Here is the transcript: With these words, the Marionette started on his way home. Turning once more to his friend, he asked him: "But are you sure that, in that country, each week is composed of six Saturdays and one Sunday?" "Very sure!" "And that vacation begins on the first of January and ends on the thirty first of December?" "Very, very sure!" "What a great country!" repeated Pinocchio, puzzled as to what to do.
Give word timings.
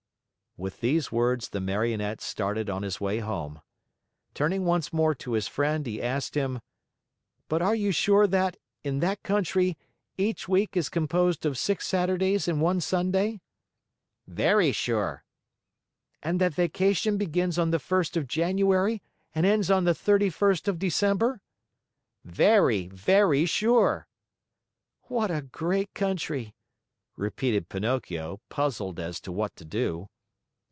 With 0.57 0.81
these 0.81 1.13
words, 1.13 1.47
the 1.47 1.61
Marionette 1.61 2.19
started 2.19 2.69
on 2.69 2.83
his 2.83 2.99
way 2.99 3.19
home. 3.19 3.61
Turning 4.33 4.65
once 4.65 4.91
more 4.91 5.15
to 5.15 5.31
his 5.31 5.47
friend, 5.47 5.87
he 5.87 6.01
asked 6.01 6.35
him: 6.35 6.59
"But 7.47 7.61
are 7.61 7.73
you 7.73 7.93
sure 7.93 8.27
that, 8.27 8.57
in 8.83 8.99
that 8.99 9.23
country, 9.23 9.77
each 10.17 10.49
week 10.49 10.75
is 10.75 10.89
composed 10.89 11.45
of 11.45 11.57
six 11.57 11.87
Saturdays 11.87 12.49
and 12.49 12.61
one 12.61 12.81
Sunday?" 12.81 13.39
"Very 14.27 14.73
sure!" 14.73 15.23
"And 16.21 16.41
that 16.41 16.55
vacation 16.55 17.15
begins 17.17 17.57
on 17.57 17.71
the 17.71 17.79
first 17.79 18.17
of 18.17 18.27
January 18.27 19.01
and 19.33 19.45
ends 19.45 19.71
on 19.71 19.85
the 19.85 19.95
thirty 19.95 20.29
first 20.29 20.67
of 20.67 20.77
December?" 20.77 21.39
"Very, 22.25 22.87
very 22.87 23.45
sure!" 23.45 24.05
"What 25.03 25.31
a 25.31 25.43
great 25.43 25.93
country!" 25.93 26.53
repeated 27.15 27.69
Pinocchio, 27.69 28.41
puzzled 28.49 28.99
as 28.99 29.21
to 29.21 29.31
what 29.31 29.55
to 29.55 29.63
do. 29.63 30.09